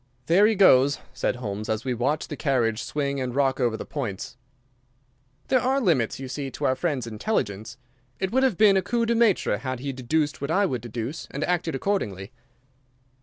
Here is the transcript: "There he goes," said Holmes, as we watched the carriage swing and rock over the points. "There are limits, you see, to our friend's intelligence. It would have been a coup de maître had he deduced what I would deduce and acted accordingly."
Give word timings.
"There 0.25 0.47
he 0.47 0.55
goes," 0.55 0.97
said 1.13 1.35
Holmes, 1.35 1.69
as 1.69 1.85
we 1.85 1.93
watched 1.93 2.29
the 2.29 2.35
carriage 2.35 2.81
swing 2.81 3.19
and 3.21 3.35
rock 3.35 3.59
over 3.59 3.77
the 3.77 3.85
points. 3.85 4.35
"There 5.47 5.61
are 5.61 5.79
limits, 5.79 6.19
you 6.19 6.27
see, 6.27 6.49
to 6.49 6.65
our 6.65 6.75
friend's 6.75 7.05
intelligence. 7.05 7.77
It 8.19 8.31
would 8.31 8.41
have 8.41 8.57
been 8.57 8.77
a 8.77 8.81
coup 8.81 9.05
de 9.05 9.13
maître 9.13 9.59
had 9.59 9.79
he 9.79 9.93
deduced 9.93 10.41
what 10.41 10.49
I 10.49 10.65
would 10.65 10.81
deduce 10.81 11.27
and 11.29 11.43
acted 11.43 11.75
accordingly." 11.75 12.31